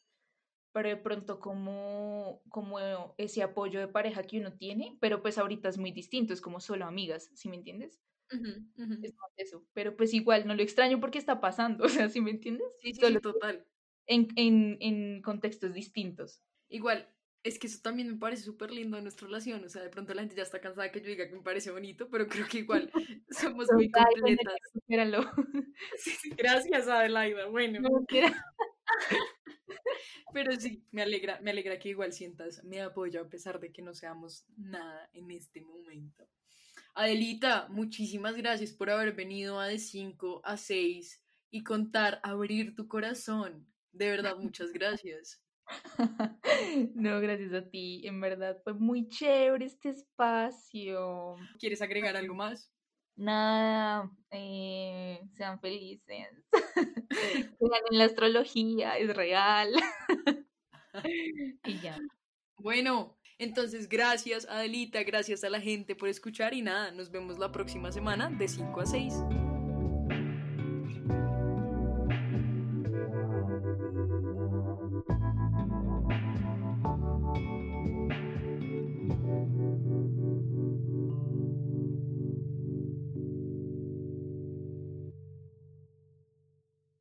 [0.73, 2.79] Pero de pronto como, como
[3.17, 6.61] ese apoyo de pareja que uno tiene, pero pues ahorita es muy distinto, es como
[6.61, 8.01] solo amigas, ¿sí me entiendes?
[9.01, 12.21] Es más eso, pero pues igual no lo extraño porque está pasando, o sea, ¿sí
[12.21, 12.67] me entiendes?
[12.81, 13.67] Sí, sí, total.
[14.05, 16.43] En, en, en contextos distintos.
[16.69, 17.13] Igual,
[17.43, 19.63] es que eso también me parece súper lindo en nuestra relación.
[19.63, 21.71] O sea, de pronto la gente ya está cansada que yo diga que me parece
[21.71, 22.91] bonito, pero creo que igual
[23.29, 24.55] somos muy completas.
[26.37, 27.47] gracias, Adelaida.
[27.47, 27.79] Bueno.
[30.33, 33.81] pero sí, me alegra, me alegra que igual sientas mi apoyo a pesar de que
[33.81, 36.27] no seamos nada en este momento.
[36.93, 42.87] Adelita, muchísimas gracias por haber venido a de 5 a 6 y contar, abrir tu
[42.87, 43.65] corazón.
[43.93, 45.41] De verdad, muchas gracias.
[46.95, 48.01] No, gracias a ti.
[48.05, 51.35] En verdad fue muy chévere este espacio.
[51.59, 52.71] ¿Quieres agregar algo más?
[53.15, 56.27] Nada, eh, sean felices.
[57.91, 59.69] En la astrología, es real.
[61.65, 61.99] y ya.
[62.57, 67.51] Bueno, entonces gracias Adelita, gracias a la gente por escuchar y nada, nos vemos la
[67.51, 69.13] próxima semana de 5 a 6.